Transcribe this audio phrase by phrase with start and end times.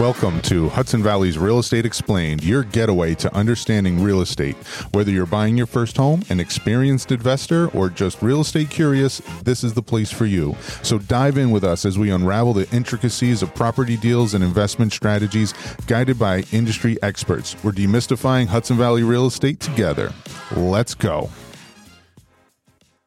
[0.00, 4.56] Welcome to Hudson Valley's Real Estate Explained, your getaway to understanding real estate.
[4.92, 9.62] Whether you're buying your first home, an experienced investor, or just real estate curious, this
[9.62, 10.56] is the place for you.
[10.82, 14.94] So dive in with us as we unravel the intricacies of property deals and investment
[14.94, 15.52] strategies
[15.86, 17.54] guided by industry experts.
[17.62, 20.14] We're demystifying Hudson Valley real estate together.
[20.56, 21.28] Let's go.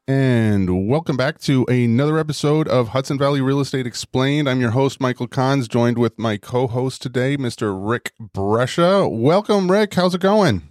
[0.06, 4.50] And welcome back to another episode of Hudson Valley Real Estate Explained.
[4.50, 7.74] I'm your host, Michael Kahns, joined with my co host today, Mr.
[7.74, 9.08] Rik Brescia.
[9.08, 9.94] Welcome, Rik.
[9.94, 10.64] How's it going?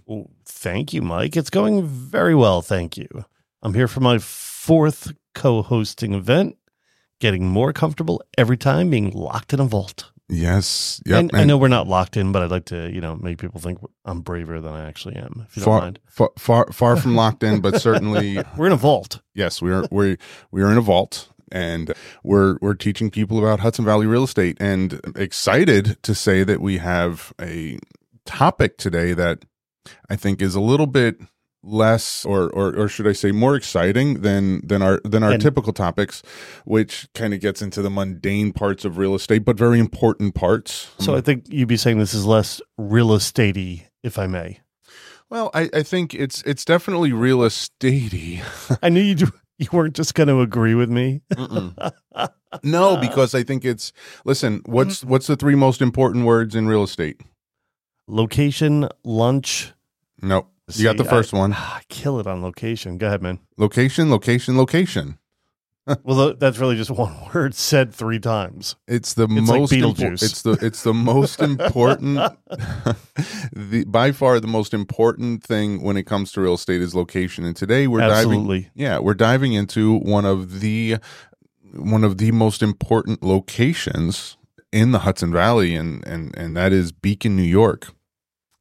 [0.45, 1.35] Thank you, Mike.
[1.35, 2.61] It's going very well.
[2.61, 3.07] Thank you.
[3.63, 6.55] I'm here for my fourth co hosting event,
[7.19, 10.11] getting more comfortable every time being locked in a vault.
[10.29, 11.01] Yes.
[11.05, 11.19] Yep.
[11.19, 13.59] And, I know we're not locked in, but I'd like to, you know, make people
[13.59, 15.45] think I'm braver than I actually am.
[15.47, 18.71] If you far, don't mind, far, far, far from locked in, but certainly we're in
[18.71, 19.21] a vault.
[19.33, 19.85] Yes, we are.
[19.91, 20.17] We
[20.51, 24.57] we are in a vault, and we're we're teaching people about Hudson Valley real estate,
[24.59, 27.77] and excited to say that we have a
[28.25, 29.45] topic today that
[30.09, 31.19] I think is a little bit
[31.63, 35.41] less or, or or should I say more exciting than than our than our And-
[35.41, 36.21] typical topics
[36.65, 40.91] which kind of gets into the mundane parts of real estate but very important parts.
[40.99, 44.59] So I think you'd be saying this is less real estatey, if I may.
[45.29, 48.41] well, I I think it's it's definitely real estatey.
[48.83, 49.15] I knew you
[49.57, 51.21] you weren't just going to agree with me.
[52.63, 53.93] no, because I think it's
[54.25, 55.09] listen, what's mm-hmm.
[55.09, 57.21] what's the three most important words in real estate?
[58.07, 59.71] Location, lunch.
[60.21, 60.49] Nope.
[60.71, 61.53] You got the first I- one.
[61.55, 62.97] Ah, kill it on location.
[62.97, 63.39] Go ahead, man.
[63.57, 65.17] Location, location, location.
[66.05, 68.77] Well, that's really just one word said three times.
[68.87, 70.23] It's the It's like most impo- Beetlejuice.
[70.23, 72.15] it's the it's the most important
[73.51, 77.43] the by far the most important thing when it comes to real estate is location.
[77.43, 78.69] And today we're diving Absolutely.
[78.75, 80.97] yeah, we're diving into one of the
[81.73, 84.37] one of the most important locations
[84.71, 87.89] in the Hudson Valley and and and that is Beacon, New York.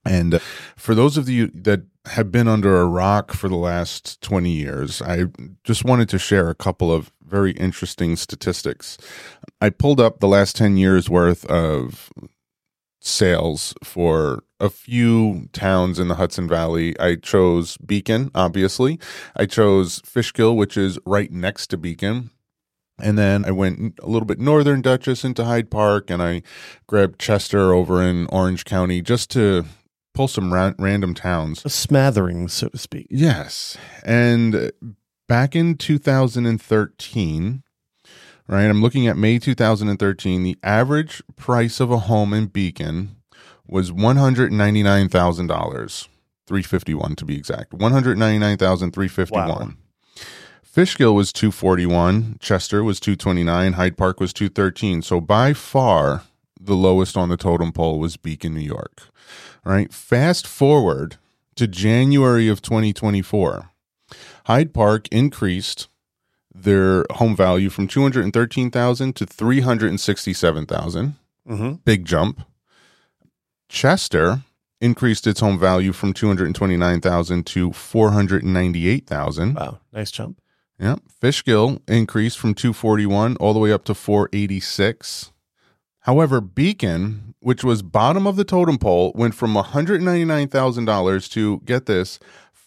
[0.05, 0.41] And
[0.77, 5.01] for those of you that have been under a rock for the last 20 years,
[5.01, 5.27] I
[5.65, 8.99] just wanted to share a couple of very interesting statistics.
[9.61, 12.11] I pulled up the last 10 years worth of
[13.01, 16.99] sales for a few towns in the Hudson Valley.
[16.99, 18.99] I chose Beacon, obviously.
[19.37, 22.31] I chose Fishkill, which is right next to Beacon.
[23.01, 26.43] And then I went a little bit northern Dutchess into Hyde Park, and I
[26.87, 29.65] grabbed Chester over in Orange County just to
[30.15, 31.65] pull some ra- random towns.
[31.65, 33.07] A smattering, so to speak.
[33.11, 33.77] Yes.
[34.05, 34.73] And
[35.29, 37.63] back in 2013,
[38.49, 43.17] right, I'm looking at May 2013, the average price of a home in Beacon
[43.67, 46.09] was $199,000.
[46.47, 47.73] 351 to be exact.
[47.73, 49.49] 199,351.
[49.49, 49.71] Wow.
[50.63, 55.03] Fishkill was 241, Chester was 229, Hyde Park was 213.
[55.03, 56.25] So by far
[56.65, 59.03] the lowest on the totem pole was Beacon, New York.
[59.65, 59.93] All right.
[59.93, 61.17] Fast forward
[61.57, 63.71] to January of 2024.
[64.47, 65.89] Hyde Park increased
[66.55, 71.15] their home value from 213,000 to 367,000.
[71.49, 71.73] Mm-hmm.
[71.85, 72.43] Big jump.
[73.69, 74.43] Chester
[74.81, 79.55] increased its home value from 229,000 to 498,000.
[79.55, 80.41] Wow, nice jump.
[80.79, 81.01] Yep.
[81.21, 85.32] Fishkill increased from 241 all the way up to 486.
[86.03, 92.19] However, Beacon, which was bottom of the totem pole, went from $199,000 to get this,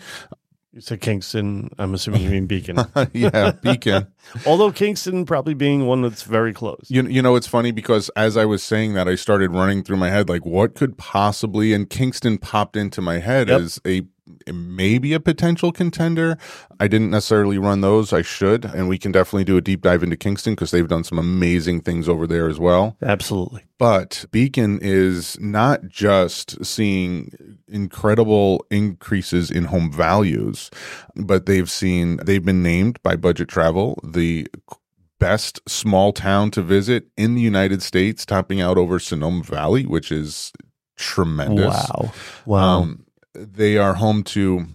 [0.74, 1.68] You said Kingston.
[1.78, 2.78] I'm assuming you mean Beacon.
[3.12, 4.06] yeah, Beacon.
[4.46, 6.86] Although Kingston probably being one that's very close.
[6.88, 9.98] You, you know, it's funny because as I was saying that, I started running through
[9.98, 13.60] my head like, what could possibly, and Kingston popped into my head Yep.
[13.60, 14.02] as a
[14.52, 16.38] maybe a potential contender.
[16.80, 18.12] I didn't necessarily run those.
[18.12, 21.04] I should, and we can definitely do a deep dive into Kingston because they've done
[21.04, 22.96] some amazing things over there as well.
[23.02, 23.64] Absolutely.
[23.78, 30.70] But Beacon is not just seeing incredible increases in home values,
[31.16, 34.46] but they've seen, they've been named by Budget Travel the
[35.18, 40.10] best small town to visit in the United States, topping out over Sonoma Valley, which
[40.10, 40.52] is
[40.96, 41.74] tremendous.
[41.74, 42.12] Wow.
[42.44, 42.80] Wow.
[42.80, 44.66] Um, they are home to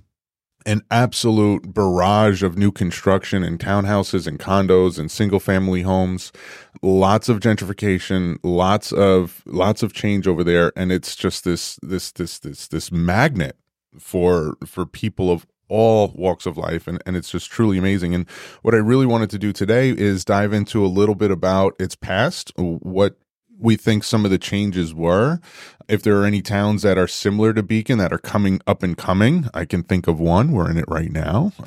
[0.65, 6.33] an absolute barrage of new construction and townhouses and condos and single family homes.
[6.81, 12.11] Lots of gentrification lots of lots of change over there and it's just this this
[12.11, 13.55] this this this magnet
[13.97, 18.13] for for people of all walks of life and, and it's just truly amazing.
[18.13, 18.29] And
[18.61, 21.95] what i really wanted to do today is dive into a little bit about its
[21.95, 23.17] past what
[23.59, 25.39] we think some of the changes were.
[25.87, 28.97] If there are any towns that are similar to Beacon that are coming up and
[28.97, 30.51] coming, I can think of one.
[30.51, 31.53] We're in it right now.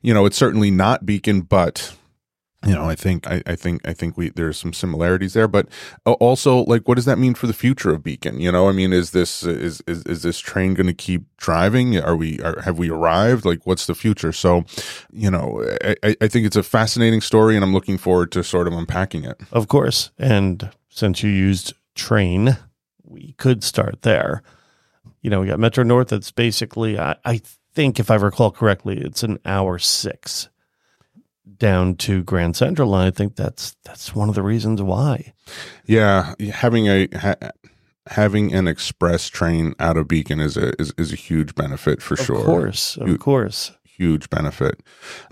[0.00, 1.94] You know, it's certainly not Beacon, but
[2.66, 5.68] you know, I think I, I think I think we there's some similarities there, but
[6.06, 8.40] uh, also like what does that mean for the future of Beacon?
[8.40, 11.98] You know, I mean, is this is is, is this train going to keep driving?
[11.98, 13.44] Are we are, have we arrived?
[13.44, 14.32] Like, what's the future?
[14.32, 14.64] So,
[15.12, 18.66] you know, I, I think it's a fascinating story, and I'm looking forward to sort
[18.66, 19.40] of unpacking it.
[19.52, 22.58] Of course, and since you used train,
[23.04, 24.42] we could start there.
[25.22, 26.08] You know, we got Metro North.
[26.08, 27.40] That's basically, I, I
[27.74, 30.48] think, if I recall correctly, it's an hour six
[31.56, 35.32] down to Grand Central, and I think that's that's one of the reasons why.
[35.86, 37.50] Yeah, having a ha-
[38.08, 42.14] having an express train out of Beacon is a is, is a huge benefit for
[42.14, 42.38] of sure.
[42.38, 44.80] Of course, of you, course huge benefit.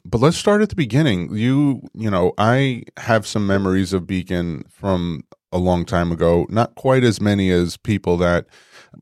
[0.05, 1.35] But let's start at the beginning.
[1.35, 5.25] You, you know, I have some memories of Beacon from
[5.57, 8.47] a long time ago, not quite as many as people that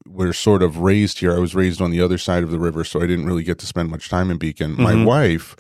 [0.07, 1.35] were sort of raised here.
[1.35, 3.59] I was raised on the other side of the river, so I didn't really get
[3.59, 4.73] to spend much time in Beacon.
[4.73, 4.83] Mm-hmm.
[4.83, 5.57] My wife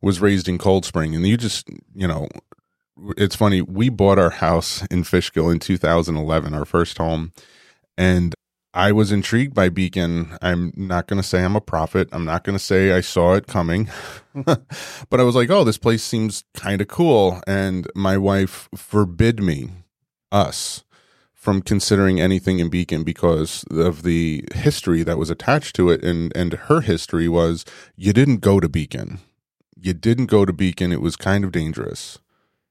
[0.00, 2.28] was raised in Cold Spring, and you just, you know,
[3.16, 3.60] it's funny.
[3.62, 7.32] We bought our house in Fishkill in 2011, our first home,
[7.96, 8.34] and
[8.74, 10.36] I was intrigued by Beacon.
[10.40, 12.08] I'm not going to say I'm a prophet.
[12.12, 13.90] I'm not going to say I saw it coming,
[14.34, 14.60] but
[15.12, 17.42] I was like, oh, this place seems kind of cool.
[17.46, 19.70] And my wife forbid me
[20.32, 20.84] us
[21.32, 26.04] from considering anything in Beacon because of the history that was attached to it.
[26.04, 27.64] And, and her history was
[27.96, 29.20] you didn't go to Beacon.
[29.80, 30.92] You didn't go to Beacon.
[30.92, 32.18] It was kind of dangerous.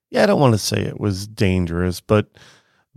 [0.10, 2.30] Yeah, I don't want to say it was dangerous, but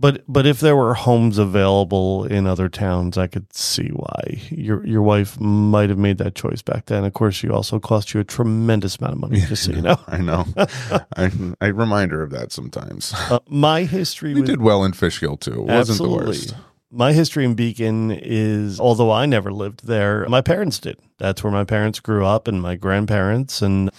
[0.01, 4.85] but but if there were homes available in other towns, I could see why your
[4.85, 7.05] your wife might have made that choice back then.
[7.05, 9.81] Of course, she also cost you a tremendous amount of money, yeah, just so you
[9.81, 9.99] know.
[10.07, 10.45] I know.
[10.57, 11.31] I,
[11.61, 13.13] I remind her of that sometimes.
[13.29, 14.33] Uh, my history.
[14.33, 15.61] We with, did well in Fishkill too.
[15.61, 16.55] It wasn't the worst.
[16.89, 20.97] My history in Beacon is, although I never lived there, my parents did.
[21.19, 23.91] That's where my parents grew up, and my grandparents, and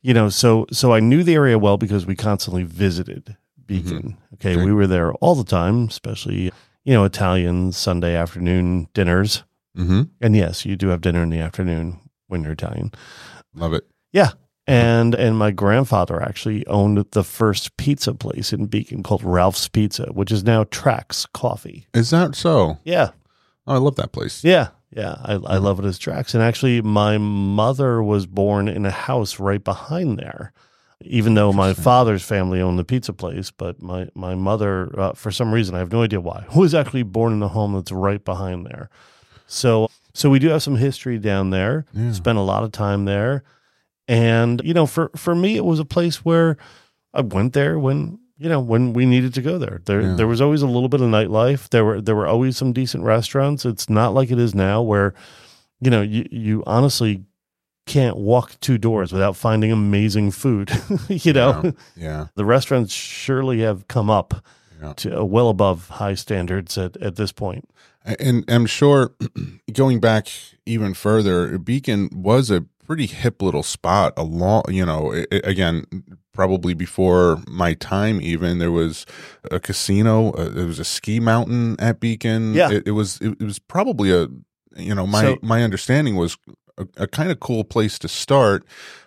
[0.00, 3.36] you know, so so I knew the area well because we constantly visited
[3.70, 3.98] Beacon.
[3.98, 4.34] Mm-hmm.
[4.34, 6.50] Okay, okay, we were there all the time, especially
[6.84, 9.44] you know Italian Sunday afternoon dinners.
[9.78, 10.02] Mm-hmm.
[10.20, 12.90] And yes, you do have dinner in the afternoon when you're Italian.
[13.54, 13.86] Love it.
[14.12, 14.30] Yeah,
[14.66, 20.06] and and my grandfather actually owned the first pizza place in Beacon called Ralph's Pizza,
[20.12, 21.86] which is now Trax Coffee.
[21.94, 22.78] Is that so?
[22.82, 23.10] Yeah.
[23.68, 24.42] Oh, I love that place.
[24.42, 26.34] Yeah, yeah, I, I love it as Trax.
[26.34, 30.52] And actually, my mother was born in a house right behind there
[31.02, 35.30] even though my father's family owned the pizza place, but my my mother, uh, for
[35.30, 38.24] some reason, I have no idea why, was actually born in the home that's right
[38.24, 38.90] behind there.
[39.46, 41.86] So so we do have some history down there.
[41.92, 42.12] Yeah.
[42.12, 43.44] Spent a lot of time there,
[44.08, 46.56] and you know, for for me, it was a place where
[47.14, 49.80] I went there when you know when we needed to go there.
[49.84, 50.14] There yeah.
[50.14, 51.70] there was always a little bit of nightlife.
[51.70, 53.64] There were there were always some decent restaurants.
[53.64, 55.14] It's not like it is now where
[55.80, 57.24] you know you you honestly
[57.86, 60.70] can't walk two doors without finding amazing food.
[61.08, 64.44] you know, yeah, yeah, the restaurants surely have come up
[64.80, 64.92] yeah.
[64.94, 67.68] to uh, well above high standards at, at this point.
[68.04, 69.14] And I'm sure
[69.72, 70.28] going back
[70.66, 74.14] even further, Beacon was a pretty hip little spot.
[74.16, 75.84] A long, you know, it, again,
[76.32, 78.20] probably before my time.
[78.20, 79.04] Even there was
[79.50, 80.32] a casino.
[80.32, 82.54] Uh, there was a ski mountain at Beacon.
[82.54, 83.20] Yeah, it, it was.
[83.20, 84.28] It, it was probably a
[84.76, 86.38] you know my so, my understanding was
[86.80, 88.64] a, a kind of cool place to start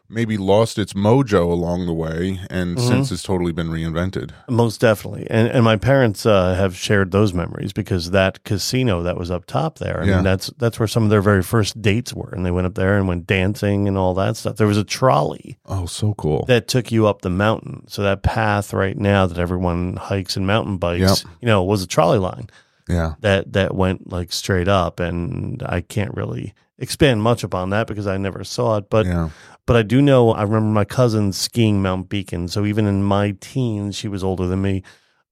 [0.09, 2.87] maybe lost its mojo along the way and mm-hmm.
[2.87, 7.33] since it's totally been reinvented most definitely and and my parents uh, have shared those
[7.33, 10.15] memories because that casino that was up top there i yeah.
[10.15, 12.75] mean that's that's where some of their very first dates were and they went up
[12.75, 16.45] there and went dancing and all that stuff there was a trolley oh so cool
[16.47, 20.45] that took you up the mountain so that path right now that everyone hikes and
[20.45, 21.33] mountain bikes yep.
[21.41, 22.47] you know was a trolley line
[22.87, 27.87] yeah that that went like straight up and i can't really expand much upon that
[27.87, 28.89] because I never saw it.
[28.89, 29.29] But yeah.
[29.65, 32.47] but I do know I remember my cousin skiing Mount Beacon.
[32.47, 34.83] So even in my teens, she was older than me,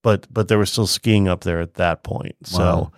[0.01, 2.35] but but there was still skiing up there at that point.
[2.43, 2.91] So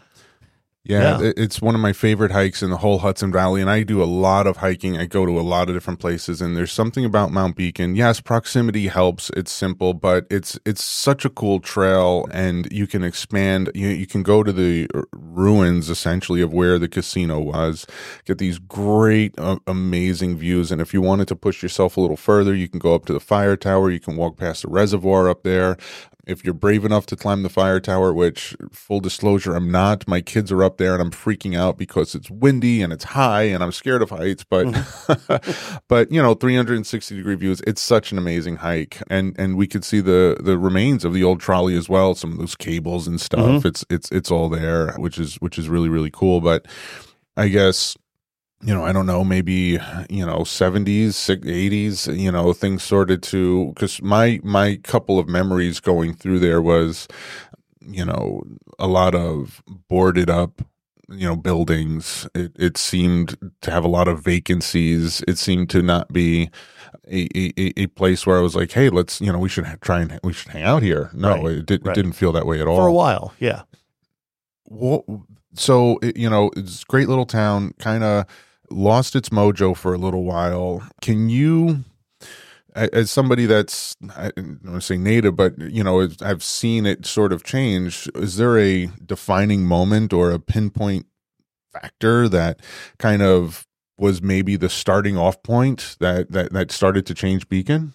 [0.85, 1.31] Yeah, Yeah.
[1.37, 4.05] it's one of my favorite hikes in the whole Hudson Valley, and I do a
[4.05, 4.97] lot of hiking.
[4.97, 7.95] I go to a lot of different places, and there's something about Mount Beacon.
[7.95, 9.29] Yes, proximity helps.
[9.37, 13.71] It's simple, but it's it's such a cool trail, and you can expand.
[13.73, 17.87] You you can go to the ruins essentially of where the casino was,
[18.25, 20.69] get these great, uh, amazing views.
[20.69, 23.13] And if you wanted to push yourself a little further, you can go up to
[23.13, 23.89] the fire tower.
[23.89, 25.77] You can walk past the reservoir up there
[26.25, 30.07] if you're brave enough to climb the fire tower, which full disclosure, I'm not.
[30.07, 33.43] My kids are up there and I'm freaking out because it's windy and it's high
[33.43, 34.43] and I'm scared of heights.
[34.43, 35.79] But, mm-hmm.
[35.87, 37.61] but you know, 360 degree views.
[37.67, 41.23] It's such an amazing hike, and and we could see the the remains of the
[41.23, 42.15] old trolley as well.
[42.15, 43.39] Some of those cables and stuff.
[43.39, 43.67] Mm-hmm.
[43.67, 46.41] It's it's it's all there, which is which is really really cool.
[46.41, 46.67] But
[47.35, 47.97] I guess
[48.65, 49.79] you know, I don't know, maybe
[50.09, 55.79] you know, seventies, eighties, you know, things sorted to because my my couple of memories
[55.79, 57.07] going through there was,
[57.81, 58.43] you know,
[58.79, 60.61] a lot of boarded up,
[61.09, 62.27] you know, buildings.
[62.33, 65.21] It it seemed to have a lot of vacancies.
[65.27, 66.49] It seemed to not be
[67.11, 69.99] a a, a place where I was like, hey, let's you know, we should try
[70.01, 71.09] and we should hang out here.
[71.13, 71.91] No, Right, it, did, right.
[71.91, 73.63] it didn't feel that way at all For a while, yeah.
[74.65, 75.03] what
[75.55, 78.25] so it- you know it's a great little town kind of
[78.73, 81.83] lost its mojo for a little while can you
[82.75, 87.05] as somebody that's i don't want to say native but you know, I've seen it
[87.05, 91.05] sort of change is there a defining moment or a pinpoint
[91.71, 92.59] factor that
[92.97, 97.93] kind of was maybe the starting off point that that that started to change beacon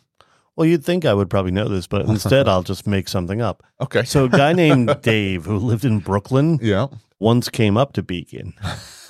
[0.54, 3.62] Well, you'd think I would probably know this, but instead I'll just make something up.
[3.80, 6.86] okay So, a guy named Dave who lived in Brooklyn yeah
[7.20, 8.54] once came up to Beacon.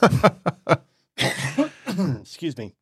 [2.20, 2.74] Excuse me.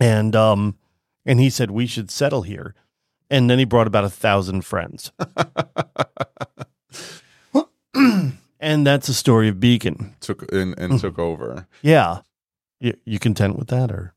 [0.00, 0.78] And um
[1.24, 2.74] and he said we should settle here.
[3.28, 5.10] And then he brought about a thousand friends.
[8.60, 10.14] and that's the story of Beacon.
[10.20, 12.20] took and, and took over Yeah.
[12.78, 14.12] You, you content with that or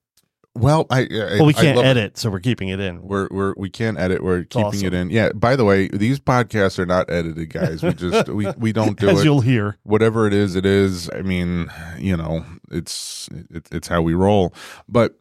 [0.60, 1.90] well i, I well we can't love it.
[1.90, 4.24] edit so we're keeping it in We're we're we can't edit.
[4.24, 4.88] We're keeping awesome.
[4.88, 5.10] it in.
[5.10, 5.32] Yeah.
[5.34, 7.82] By the way, these podcasts are not edited, guys.
[7.84, 9.26] We just we we don't do as it.
[9.26, 11.10] you'll hear Whatever it is, it is.
[11.12, 14.54] I mean, you know, it's it, it's how we roll.
[14.88, 15.20] But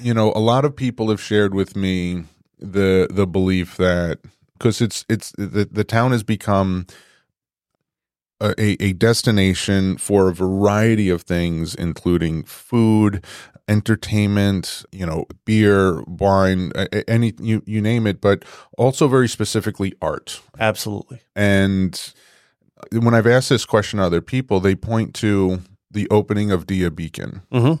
[0.00, 2.24] you know, a lot of people have shared with me
[2.58, 4.18] the the belief that
[4.54, 6.86] because it's it's the the town has become
[8.40, 13.24] a a destination for a variety of things, including food,
[13.68, 16.72] entertainment, you know, beer, wine,
[17.08, 18.44] any you you name it, but
[18.76, 20.40] also very specifically art.
[20.58, 22.12] absolutely And
[22.92, 26.90] when I've asked this question to other people, they point to the opening of Dia
[26.90, 27.42] Beacon.
[27.52, 27.80] Mhm.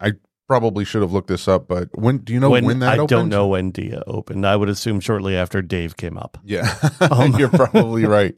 [0.00, 0.12] I
[0.50, 2.84] probably should have looked this up, but when do you know when, that opened?
[2.84, 3.08] I opened?
[3.08, 4.44] don't know when Dia opened.
[4.44, 6.38] I would assume shortly after Dave came up.
[6.42, 8.34] Yeah, Um, you're probably right.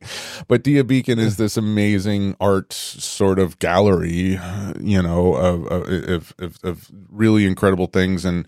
[0.47, 4.39] But Dia Beacon is this amazing art sort of gallery,
[4.79, 8.47] you know, of of, of, of really incredible things, and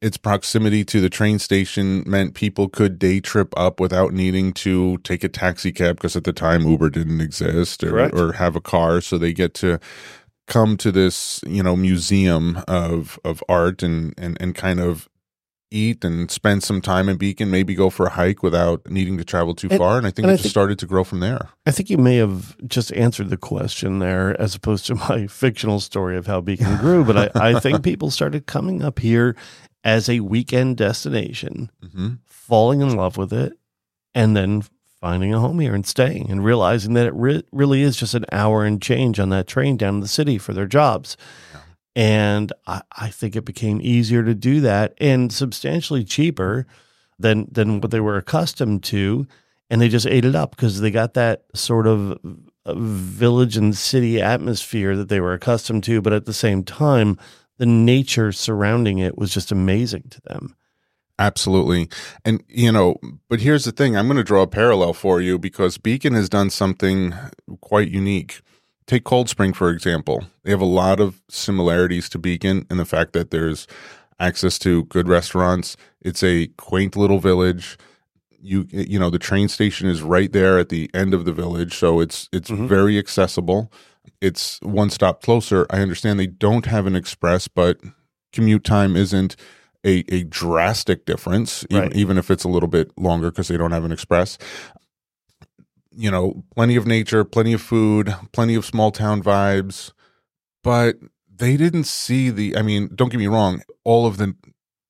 [0.00, 4.96] its proximity to the train station meant people could day trip up without needing to
[5.04, 8.60] take a taxi cab because at the time Uber didn't exist or, or have a
[8.60, 9.78] car, so they get to
[10.52, 15.08] come to this you know museum of of art and and and kind of
[15.74, 19.24] eat and spend some time in Beacon, maybe go for a hike without needing to
[19.24, 19.96] travel too And- far.
[19.96, 21.48] And I think and it I just think- started to grow from there.
[21.64, 25.80] I think you may have just answered the question there as opposed to my fictional
[25.80, 27.04] story of how Beacon grew.
[27.06, 29.34] But I, I think people started coming up here
[29.82, 33.52] as a weekend destination, hmm falling in love with it,
[34.14, 34.62] and then
[35.02, 38.24] finding a home here and staying and realizing that it re- really is just an
[38.30, 41.16] hour and change on that train down to the city for their jobs.
[41.96, 46.66] And I, I think it became easier to do that and substantially cheaper
[47.18, 49.26] than than what they were accustomed to.
[49.68, 52.18] And they just ate it up because they got that sort of
[52.64, 56.00] uh, village and city atmosphere that they were accustomed to.
[56.00, 57.18] But at the same time,
[57.58, 60.54] the nature surrounding it was just amazing to them.
[61.18, 61.88] Absolutely.
[62.24, 62.96] And, you know,
[63.28, 66.28] but here's the thing I'm going to draw a parallel for you because Beacon has
[66.28, 67.14] done something
[67.60, 68.40] quite unique.
[68.86, 70.24] Take Cold Spring, for example.
[70.42, 73.66] They have a lot of similarities to Beacon in the fact that there's
[74.18, 75.76] access to good restaurants.
[76.00, 77.78] It's a quaint little village.
[78.44, 81.76] You you know the train station is right there at the end of the village,
[81.78, 82.66] so it's it's Mhm.
[82.66, 83.70] very accessible.
[84.20, 85.64] It's one stop closer.
[85.70, 87.78] I understand they don't have an express, but
[88.32, 89.36] commute time isn't
[89.84, 91.96] a, a drastic difference, even, Right.
[91.96, 94.38] even if it's a little bit longer because they don't have an express.
[95.94, 99.92] You know, plenty of nature, plenty of food, plenty of small town vibes,
[100.64, 100.96] but
[101.34, 102.56] they didn't see the.
[102.56, 104.34] I mean, don't get me wrong, all of the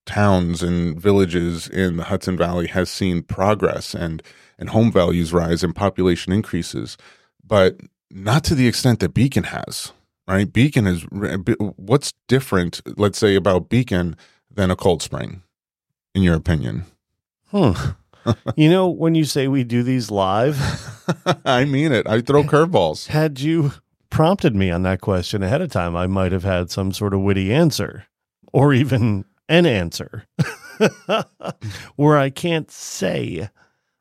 [0.06, 4.22] towns and villages in the Hudson Valley has seen progress and
[4.58, 6.96] and home values rise and population increases,
[7.44, 7.78] but
[8.10, 9.92] not to the extent that Beacon has.
[10.28, 10.52] Right?
[10.52, 11.02] Beacon is
[11.76, 14.14] what's different, let's say, about Beacon
[14.54, 15.42] than a Cold Spring,
[16.14, 16.84] in your opinion.
[17.50, 17.72] Hmm.
[18.56, 20.60] you know, when you say we do these live,
[21.44, 22.06] I mean it.
[22.06, 23.08] I throw curveballs.
[23.08, 23.72] Had you
[24.10, 27.20] prompted me on that question ahead of time, I might have had some sort of
[27.20, 28.06] witty answer
[28.52, 30.26] or even an answer
[31.96, 33.48] where I can't say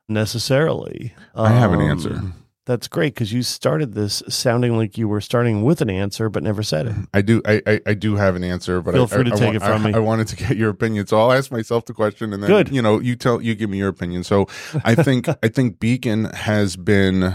[0.08, 1.14] necessarily.
[1.34, 2.22] I have an answer.
[2.64, 6.44] That's great because you started this sounding like you were starting with an answer, but
[6.44, 6.94] never said it.
[7.12, 7.42] I do.
[7.44, 9.60] I, I, I do have an answer, but Feel I, free to I, take it
[9.60, 9.92] from me.
[9.92, 12.68] I wanted to get your opinion, so I'll ask myself the question, and then Good.
[12.70, 14.22] you know, you tell, you give me your opinion.
[14.22, 14.46] So,
[14.84, 17.34] I think, I think Beacon has been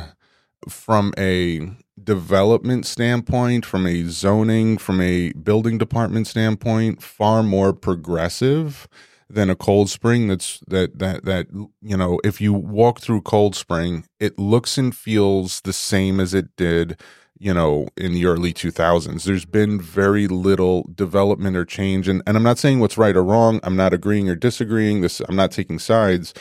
[0.69, 8.87] from a development standpoint, from a zoning, from a building department standpoint, far more progressive
[9.29, 11.47] than a cold spring that's that that that
[11.81, 16.33] you know if you walk through cold spring it looks and feels the same as
[16.33, 16.99] it did
[17.37, 22.37] you know in the early 2000s there's been very little development or change and, and
[22.37, 23.59] i'm not saying what's right or wrong.
[23.63, 25.01] I'm not agreeing or disagreeing.
[25.01, 26.33] This i'm not taking sides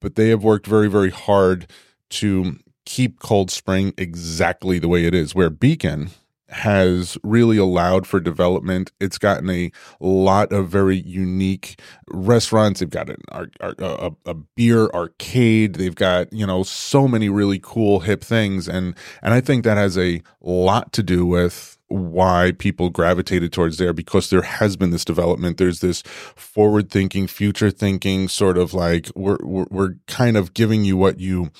[0.00, 1.70] but they have worked very very hard
[2.10, 6.10] to keep cold spring exactly the way it is where beacon
[6.50, 8.92] has really allowed for development.
[9.00, 12.80] It's gotten a lot of very unique restaurants.
[12.80, 15.74] They've got an ar- a, a beer arcade.
[15.74, 19.76] They've got you know so many really cool hip things, and and I think that
[19.76, 24.90] has a lot to do with why people gravitated towards there because there has been
[24.90, 25.56] this development.
[25.56, 30.84] There's this forward thinking, future thinking, sort of like we're we're, we're kind of giving
[30.84, 31.50] you what you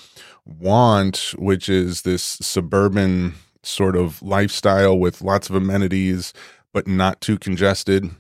[0.45, 6.33] want, which is this suburban sort of lifestyle with lots of amenities,
[6.73, 8.11] but not too congested.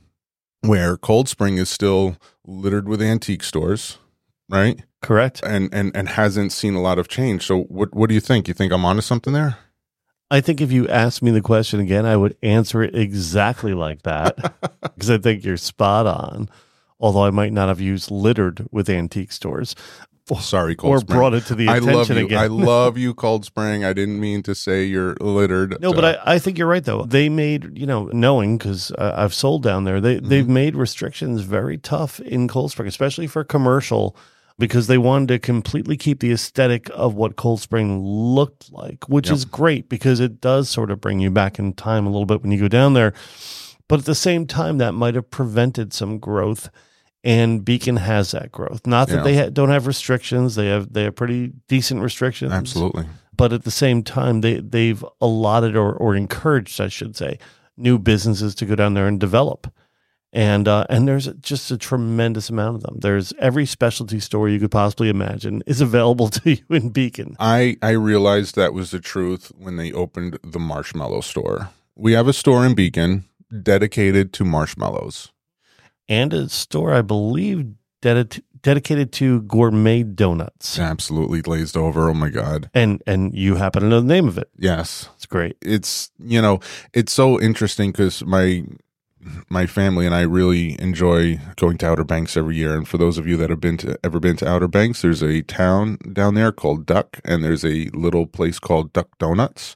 [0.62, 3.98] Where Cold Spring is still littered with antique stores,
[4.48, 4.82] right?
[5.02, 5.40] Correct.
[5.44, 7.46] And and and hasn't seen a lot of change.
[7.46, 8.48] So what what do you think?
[8.48, 9.58] You think I'm onto something there?
[10.30, 14.02] I think if you asked me the question again, I would answer it exactly like
[14.02, 14.36] that
[14.82, 16.48] because I think you're spot on.
[17.00, 19.76] Although I might not have used littered with antique stores
[20.36, 21.18] Sorry, Cold or Spring.
[21.18, 22.24] brought it to the attention I love you.
[22.26, 22.38] again.
[22.38, 23.84] I love you, Cold Spring.
[23.84, 25.80] I didn't mean to say you're littered.
[25.80, 27.04] No, but I, I think you're right though.
[27.04, 30.00] They made you know knowing because uh, I've sold down there.
[30.00, 30.28] They Mm-hmm.
[30.28, 34.16] they've made restrictions very tough in Cold Spring, especially for commercial,
[34.58, 39.28] because they wanted to completely keep the aesthetic of what Cold Spring looked like, which
[39.28, 39.34] Yep.
[39.36, 42.42] is great because it does sort of bring you back in time a little bit
[42.42, 43.12] when you go down there.
[43.88, 46.68] But at the same time, that might have prevented some growth.
[47.24, 48.86] And Beacon has that growth.
[48.86, 49.22] Not that Yeah.
[49.24, 53.06] they ha- don't have restrictions; they have they have pretty decent restrictions absolutely.
[53.36, 57.38] but at the same time they they've allotted or, or encouraged i should say
[57.76, 59.66] new businesses to go down there and develop
[60.32, 64.58] and uh, and there's just a tremendous amount of them there's every specialty store you
[64.60, 69.00] could possibly imagine is available to you in beacon I I realized that was the
[69.00, 71.70] truth when they opened the marshmallow store.
[71.96, 73.24] We have a store in Beacon
[73.62, 75.32] dedicated to marshmallows.
[76.08, 77.66] And a store i believe
[78.02, 82.08] dedi- dedicated to gourmet donuts Absolutely glazed over.
[82.10, 82.70] Oh my god.
[82.74, 85.08] and and you happen to know the name of it Yes.
[85.14, 86.58] it's great It's you know,
[86.92, 88.64] it's so interesting cuz my
[89.50, 92.74] my family and I really enjoy going to Outer Banks every year.
[92.74, 95.22] And for those of you that have been to ever been to Outer Banks, there's
[95.22, 99.74] a town down there called Duck, and there's a little place called Duck Donuts,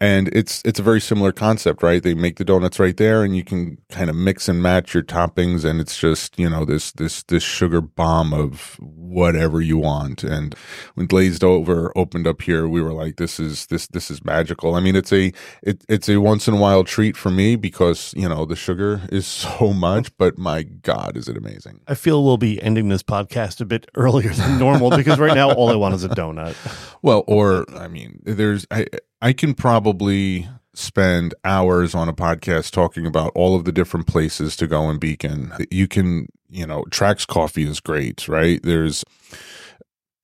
[0.00, 2.02] and it's it's a very similar concept, right?
[2.02, 5.02] They make the donuts right there, and you can kind of mix and match your
[5.02, 10.22] toppings, and it's just you know this this this sugar bomb of whatever you want.
[10.22, 10.54] And
[10.94, 14.74] when Glazed Over opened up here, we were like, this is this this is magical.
[14.74, 15.32] I mean, it's a
[15.62, 19.02] it, it's a once in a while treat for me because you know the sugar
[19.10, 21.80] is so much, but my God, is it amazing?
[21.88, 25.50] i feel we'll be ending this podcast a bit earlier than normal because right now
[25.52, 26.54] all i want is a donut
[27.02, 28.86] Well, or I mean, there's I
[29.26, 34.54] I can probably spend hours on a podcast talking about all of the different places
[34.54, 35.52] to go in Beacon.
[35.68, 38.62] You can, you know, Trax Coffee is great, right?
[38.62, 39.02] There's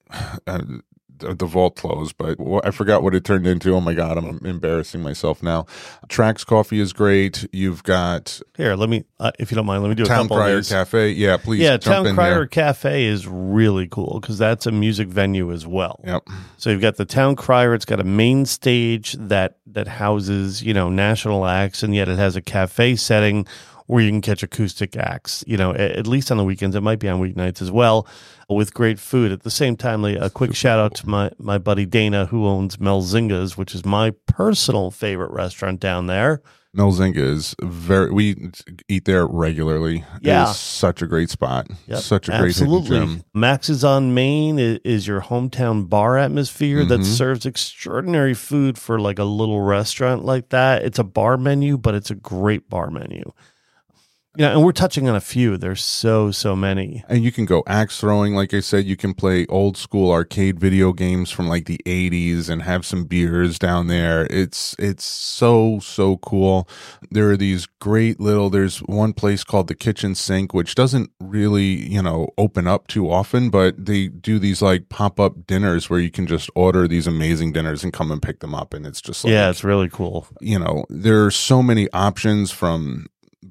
[0.47, 0.63] uh,
[1.23, 3.75] the vault closed, but I forgot what it turned into.
[3.75, 5.67] Oh my god, I'm embarrassing myself now.
[6.09, 7.49] Trax Coffee is great.
[7.53, 10.25] You've got Here, let me, uh, if you don't mind, let me do a Town
[10.25, 10.69] couple of Crier these.
[10.69, 11.11] Cafe.
[11.11, 11.61] Yeah, please.
[11.61, 12.47] yeah, Town Crier there.
[12.47, 16.01] Cafe is really cool because that's a music venue as well.
[16.05, 16.29] Yep.
[16.59, 17.75] So you've got the Town Crier.
[17.75, 22.19] It's got a main stage that that houses you know national acts, and yet it
[22.19, 23.47] has a cafe setting
[23.87, 25.45] where you can catch acoustic acts.
[25.47, 26.77] You know, at, at least on the weekends.
[26.77, 28.07] It might be on weeknights as well,
[28.49, 29.33] with great food.
[29.33, 32.77] At the same time, a quick shout out to my my buddy Dana who owns
[32.77, 36.43] Melzingah's, which is my personal favorite restaurant down there.
[36.75, 38.11] Melzinga is very.
[38.11, 38.51] We
[38.89, 40.07] eat there regularly.
[40.23, 41.67] Yeah, it is such a great spot.
[41.87, 42.89] Yep, such a great absolutely.
[42.99, 43.23] gym.
[43.35, 47.05] Max is on Main is, your hometown bar atmosphere that Mhm.
[47.05, 50.83] serves extraordinary food for like a little restaurant like that.
[50.83, 53.33] It's a bar menu, but it's a great bar menu.
[54.35, 55.59] Yeah, and we're touching on a few.
[55.59, 57.05] There's so so many.
[57.07, 58.87] And you can go axe throwing, like I said.
[58.87, 63.05] You can play old school arcade video games from like the '80s and have some
[63.05, 64.27] beers down there.
[64.31, 66.67] It's it's so so cool.
[67.11, 68.49] There are these great little.
[68.49, 73.11] There's one place called the Kitchen Sink, which doesn't really you know open up too
[73.11, 77.07] often, but they do these like pop up dinners where you can just order these
[77.07, 79.91] amazing dinners and come and pick them up, and it's just like yeah, it's really
[79.91, 80.27] cool.
[80.41, 83.09] you know, there are so many options from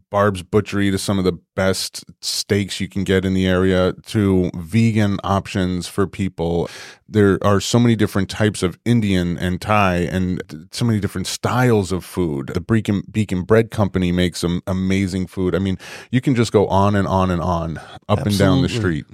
[0.09, 4.51] Barb's Butchery to some of the best steaks you can get in the area to
[4.55, 6.69] vegan options for people.
[7.07, 11.91] There are so many different types of Indian and Thai and so many different styles
[11.91, 12.51] of food.
[12.53, 15.55] The Beacon, Beacon Bread Company makes some amazing food.
[15.55, 15.77] I mean,
[16.11, 19.05] you can just go on and on and on up and down the street.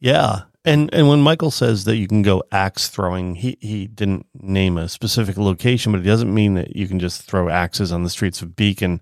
[0.00, 0.42] Yeah.
[0.64, 4.76] And and when Michael says that you can go axe throwing, he he didn't name
[4.76, 8.10] a specific location, but it doesn't mean that you can just throw axes on the
[8.10, 9.00] streets of Beacon.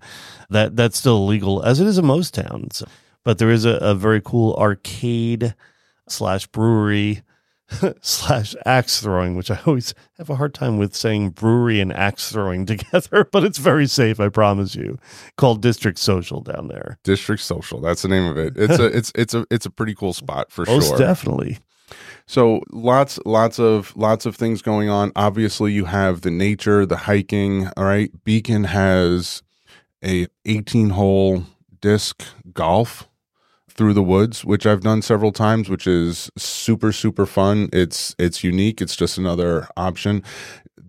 [0.49, 2.81] That that's still illegal, as it is in most towns.
[3.25, 5.53] But there is a, a very cool arcade
[6.07, 7.23] slash brewery
[8.01, 12.31] slash axe throwing, which I always have a hard time with saying brewery and axe
[12.31, 14.97] throwing together, but it's very safe, I promise you.
[15.37, 16.97] Called District Social down there.
[17.03, 18.53] District Social, that's the name of it.
[18.55, 20.97] It's a it's it's a it's a pretty cool spot for Most sure.
[20.97, 21.59] definitely.
[22.27, 25.11] So lots, lots of, lots of things going on.
[25.15, 27.67] Obviously, you have the nature, the hiking.
[27.75, 29.41] All right, Beacon has
[30.05, 31.45] a 18 hole
[31.81, 33.08] disc golf
[33.79, 37.69] through the woods, which I've done several times, which is super, super fun.
[37.71, 38.81] It's it's unique.
[38.81, 40.21] It's just another option.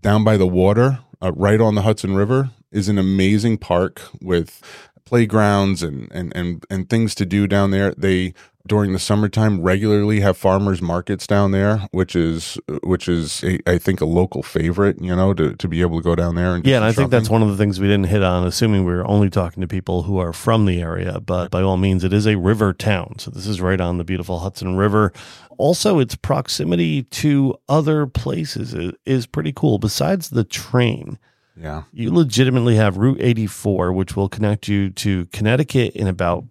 [0.00, 4.60] Down by the water, uh, right on the Hudson River, is an amazing park with
[5.04, 7.92] playgrounds and and and and things to do down there.
[7.96, 8.34] They
[8.66, 13.78] during the summertime regularly have farmers markets down there, which is which is a, I
[13.78, 15.00] think a local favorite.
[15.00, 17.10] You know, to to be able to go down there and Yeah, and I think
[17.10, 19.66] that's one of the things we didn't hit on, assuming we were only talking to
[19.66, 21.20] people who are from the area.
[21.20, 23.14] But by all means, it is a river town.
[23.18, 25.12] So this is right on the beautiful Hudson River.
[25.56, 29.78] Also, its proximity to other places is pretty cool.
[29.78, 31.18] Besides the train,
[31.60, 31.82] yeah.
[31.92, 36.44] you legitimately have Route 84, which will connect you to Connecticut in about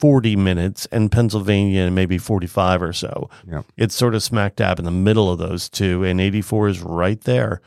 [0.00, 3.30] 40 minutes and Pennsylvania in maybe 45 or so.
[3.48, 3.62] Yeah.
[3.76, 7.20] It's sort of smack dab in the middle of those two, and 84 is right
[7.20, 7.60] there.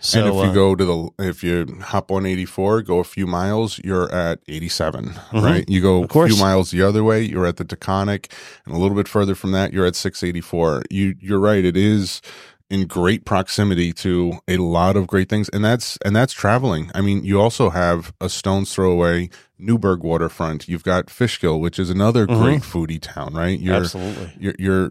[0.00, 3.04] So, and if you uh, go to the if you hop on 84 go a
[3.04, 5.42] few miles you're at 87 Mhm.
[5.42, 8.30] right you go a few miles the other way you're at the taconic
[8.66, 12.20] and a little bit further from that you're at 684 you you're right it is
[12.68, 17.00] in great proximity to a lot of great things and that's and that's traveling i
[17.00, 21.90] mean you also have a stone's throw away newburgh waterfront you've got fishkill which is
[21.90, 22.42] another Mhm.
[22.42, 24.32] great foodie town right you're absolutely.
[24.38, 24.90] you're, you're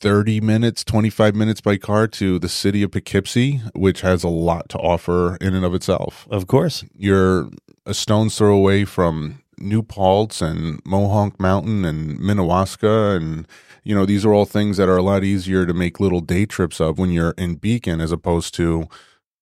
[0.00, 4.68] 30 minutes 25 minutes by car to the city of poughkeepsie which has a lot
[4.68, 6.84] to offer in and of itself Of course.
[6.94, 7.50] you're
[7.86, 13.48] a stone's throw away from new paltz and mohonk mountain and minnewaska and
[13.84, 16.44] you know these are all things that are a lot easier to make little day
[16.46, 18.86] trips of when you're in beacon as opposed to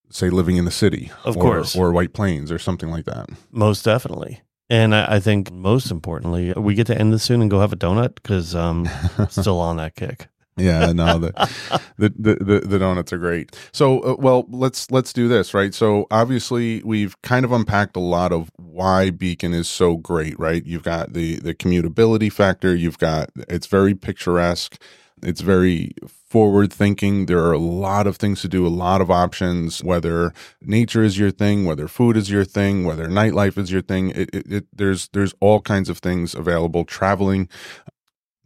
[0.09, 1.75] say living in the city Of or, course.
[1.75, 4.41] or white plains or something like that Most definitely.
[4.69, 7.71] And I, I think most importantly, we get to end this soon and go have
[7.71, 8.85] a donut because um,
[9.29, 10.27] still on that kick.
[10.57, 11.49] Yeah, no, the,
[11.97, 13.55] the, the the donuts are great.
[13.71, 15.73] So, uh, well, let's let's do this, right?
[15.73, 20.65] So, obviously, we've kind of unpacked a lot of why Beacon is so great, right?
[20.65, 22.75] You've got the the commutability factor.
[22.75, 24.81] You've got it's very picturesque.
[25.23, 25.93] It's very
[26.27, 27.25] forward thinking.
[27.27, 29.83] There are a lot of things to do, a lot of options.
[29.83, 34.11] Whether nature is your thing, whether food is your thing, whether nightlife is your thing,
[34.11, 36.83] it, it, it there's there's all kinds of things available.
[36.85, 37.49] Traveling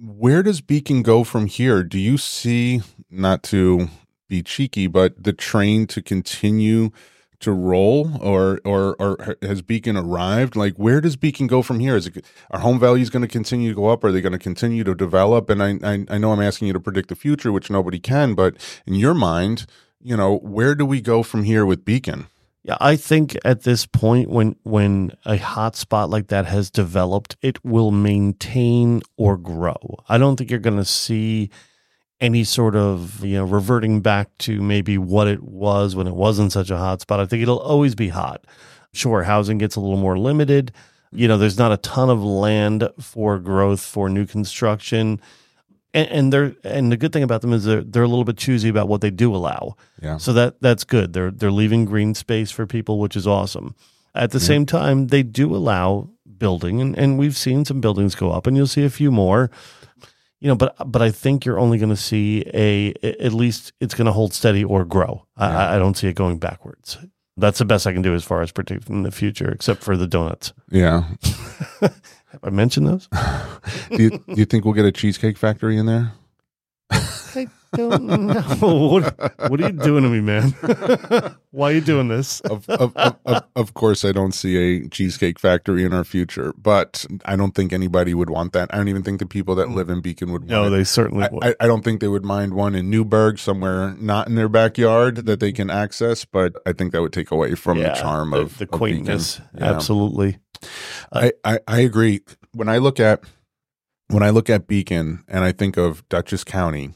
[0.02, 1.84] where does Beacon go from here?
[1.84, 3.90] Do you see, not to
[4.28, 6.90] be cheeky, but the train to continue
[7.40, 10.56] to roll, or or or has Beacon arrived?
[10.56, 11.96] Like, where does Beacon go from here?
[11.96, 14.04] Is it are home values going to continue to go up?
[14.04, 15.50] Are they going to continue to develop?
[15.50, 18.34] And I, I I know I'm asking you to predict the future, which nobody can,
[18.34, 19.66] but in your mind,
[20.02, 22.28] you know, where do we go from here with Beacon?
[22.64, 27.36] Yeah, I think at this point, when when a hot spot like that has developed,
[27.42, 29.78] it will maintain or grow.
[30.08, 31.50] I don't think you're going to see
[32.22, 36.52] any sort of you know reverting back to maybe what it was when it wasn't
[36.52, 37.20] such a hot spot.
[37.20, 38.46] I think it'll always be hot.
[38.94, 40.72] Sure, housing gets a little more limited,
[41.12, 45.22] You know, there's not a ton of land for growth for new construction.
[45.94, 48.38] And, and they're and the good thing about them is they're they're a little bit
[48.38, 49.76] choosy about what they do allow.
[50.02, 50.18] Yeah.
[50.18, 51.14] So that that's good.
[51.14, 53.76] They're they're leaving green space for people, which is awesome.
[54.14, 58.32] At the same time, they do allow building, and, and we've seen some buildings go
[58.32, 59.50] up, and you'll see a few more.
[60.42, 63.94] You know, but but I think you're only going to see a at least it's
[63.94, 65.26] going to hold steady or grow.
[65.38, 66.98] I, I don't see it going backwards.
[67.42, 70.06] That's the best I can do as far as predicting the future, except for the
[70.06, 70.54] donuts.
[70.70, 71.06] Yeah.
[71.82, 73.08] Have I mentioned those?
[73.90, 76.14] do, you, do you think we'll get a cheesecake factory in there?
[77.74, 78.42] I don't know.
[78.62, 80.54] What, what are you doing to me, man?
[81.52, 82.40] Why are you doing this?
[82.42, 86.54] of, of, of, of, of course, I don't see a cheesecake factory in our future,
[86.58, 88.74] but I don't think anybody would want that.
[88.74, 90.70] I don't even think the people that live in Beacon would want No, it.
[90.72, 91.44] they certainly would.
[91.44, 94.50] I, I, I don't think they would mind one in Newburgh, somewhere not in their
[94.50, 98.34] backyard that they can access, but I think that would take away from the charm
[98.34, 98.78] of the of Beacon.
[98.78, 99.42] quaintness.
[99.58, 99.72] Yeah.
[99.74, 100.40] Absolutely.
[101.14, 102.22] I, I, I agree.
[102.54, 103.24] When I look at
[104.10, 106.94] when I look at Beacon and I think of Dutchess County,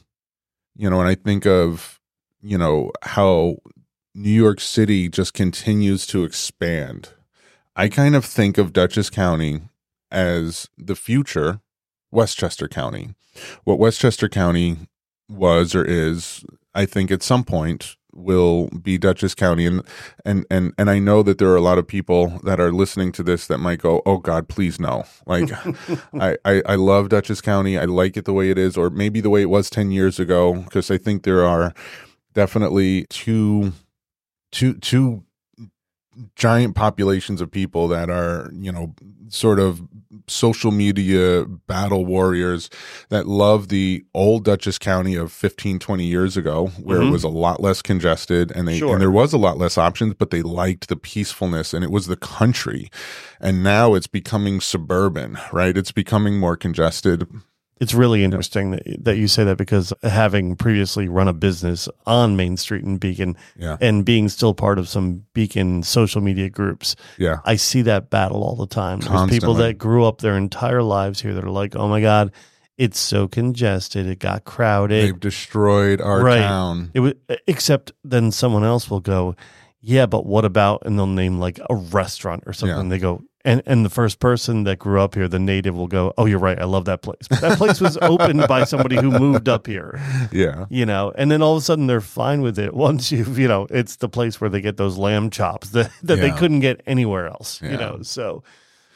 [0.76, 2.00] you know, and I think of
[2.42, 3.56] you know how
[4.14, 7.10] New York City just continues to expand.
[7.74, 9.62] I kind of think of Dutchess County
[10.10, 11.60] as the future
[12.10, 13.14] Westchester County.
[13.64, 14.78] What Westchester County
[15.28, 19.82] was or is, I think at some point will be Dutchess County and
[20.24, 23.12] and and and I know that there are a lot of people that are listening
[23.12, 25.50] to this that might go, "Oh god, please no." Like
[26.14, 27.78] I, I I love Dutchess County.
[27.78, 30.18] I like it the way it is or maybe the way it was 10 years
[30.18, 31.74] ago because I think there are
[32.34, 33.72] definitely two
[34.52, 35.25] two two
[36.34, 38.94] giant populations of people that are, you know,
[39.28, 39.82] sort of
[40.28, 42.70] social media battle warriors
[43.10, 47.12] that love the old Dutchess County of 15, 20 years ago, where it Mhm.
[47.12, 48.92] was a lot less congested and they Sure.
[48.92, 52.06] and there was a lot less options, but they liked the peacefulness and it was
[52.06, 52.90] the country.
[53.40, 55.76] And now it's becoming suburban, right?
[55.76, 57.26] It's becoming more congested.
[57.78, 62.34] It's really interesting that, that you say that because having previously run a business on
[62.36, 63.76] Main Street in Beacon Yeah.
[63.82, 67.40] and being still part of some Beacon social media groups, Yeah.
[67.44, 69.00] I see that battle all the time.
[69.00, 72.32] There's people that grew up their entire lives here that are like, oh my God,
[72.78, 74.06] it's so congested.
[74.06, 75.04] It got crowded.
[75.04, 76.40] They've destroyed our Right.
[76.40, 76.90] town.
[76.94, 77.12] It was,
[77.46, 79.36] except then someone else will go,
[79.80, 82.84] yeah, but what about, and they'll name like a restaurant or something.
[82.86, 82.88] Yeah.
[82.90, 86.12] They go, and, and the first person that grew up here, the native will go,
[86.18, 86.58] oh, you're right.
[86.60, 87.26] I love that place.
[87.30, 89.98] But that place was opened by somebody who moved up here,
[90.32, 90.66] Yeah.
[90.68, 92.74] you know, and then all of a sudden they're fine with it.
[92.74, 96.16] Once you've, you know, it's the place where they get those lamb chops that, that
[96.16, 97.70] they couldn't get anywhere else, Yeah.
[97.70, 98.42] you know, so.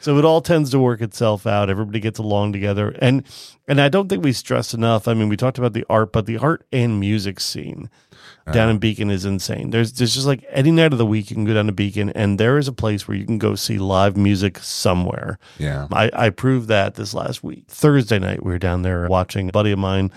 [0.01, 1.69] So it all tends to work itself out.
[1.69, 3.23] Everybody gets along together, and
[3.67, 5.07] and I don't think we stress enough.
[5.07, 8.51] I mean, we talked about the art, but the art and music scene uh-huh.
[8.51, 9.69] down in Beacon is insane.
[9.69, 12.09] There's there's just like any night of the week you can go down to Beacon,
[12.09, 15.37] and there is a place where you can go see live music somewhere.
[15.57, 15.87] Yeah.
[15.91, 17.65] I, I proved that this last week.
[17.67, 20.11] Thursday night we were down there watching a buddy of mine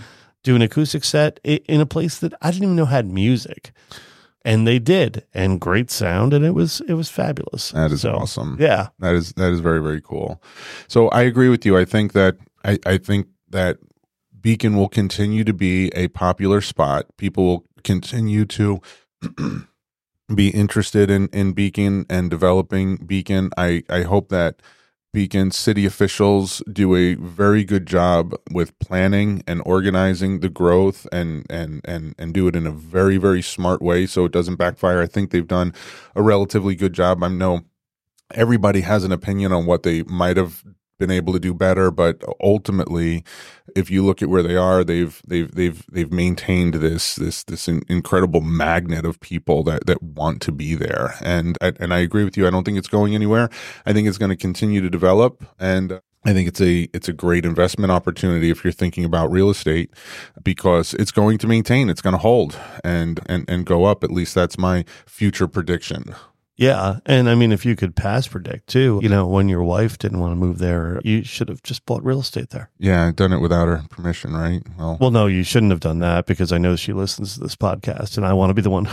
[0.45, 3.73] do an acoustic set in a place that I didn't even know had music,
[4.45, 7.71] and they did, and great sound, and it was it was fabulous.
[7.71, 8.57] That is So, awesome.
[8.61, 10.43] Yeah, That is that is very very cool.
[10.89, 11.77] So I agree with you.
[11.79, 13.79] I think that I, I think that
[14.41, 17.07] Beacon will continue to be a popular spot.
[17.17, 18.81] People will continue to
[20.35, 23.51] be interested in in Beacon and developing Beacon.
[23.57, 24.61] I I hope that
[25.15, 31.47] Beacon city officials do a very good job with planning and organizing the growth and
[31.49, 35.01] and and and do it in a very very smart way so it doesn't backfire.
[35.01, 35.73] I think they've done
[36.17, 37.23] a relatively good job.
[37.23, 37.61] I know
[38.33, 40.65] everybody has an opinion on what they might have
[40.99, 43.23] been able to do better but ultimately
[43.75, 47.69] if you look at where they are they've they've they've they've maintained this this this
[47.69, 51.15] in, incredible magnet of people that that want to be there.
[51.23, 52.47] And I- and I agree with you.
[52.47, 53.49] I don't think it's going anywhere.
[53.87, 55.45] I think it's going to continue to develop.
[55.59, 59.51] And I think it's a it's a great investment opportunity if you're thinking about real
[59.51, 59.91] estate
[60.43, 64.03] because it's going to maintain it's going to hold and and and go up.
[64.05, 66.15] At least that's my future prediction
[66.57, 69.99] yeah, and I mean, if you could pass predict too, you know, when your wife
[69.99, 72.71] didn't want to move there, you should have just bought real estate there.
[72.79, 74.63] Yeah, done it without her permission, right?
[74.79, 77.57] Well, Well, no, you shouldn't have done that because I know she listens to this
[77.57, 78.89] podcast, and I want to be the one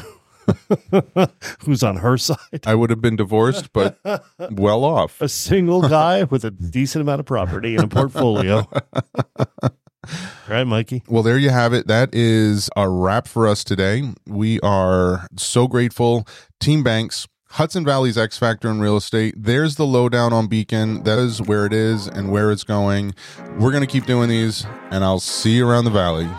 [1.60, 2.38] who's on her side.
[2.66, 4.00] I would have been divorced, but
[4.52, 5.22] well off.
[5.22, 8.68] A single guy with a decent amount of property and a portfolio.
[10.50, 11.04] right, Mikey?
[11.08, 11.88] Well, there you have it.
[11.88, 14.04] That is a wrap for us today.
[14.26, 16.28] We are so grateful.
[16.60, 19.36] Team Banks, Hudson Valley's X Factor in real estate.
[19.38, 21.04] There's the lowdown on Beacon.
[21.04, 23.14] That is where it is and where it's going.
[23.60, 26.30] We're going to keep doing these, and I'll see you around the valley.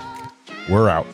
[0.70, 1.06] We're out.